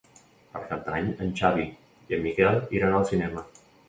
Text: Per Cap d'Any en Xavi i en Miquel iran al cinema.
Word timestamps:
Per 0.53 0.59
Cap 0.69 0.79
d'Any 0.85 1.11
en 1.25 1.29
Xavi 1.41 1.65
i 1.65 2.15
en 2.17 2.23
Miquel 2.23 2.57
iran 2.79 2.97
al 3.01 3.07
cinema. 3.11 3.45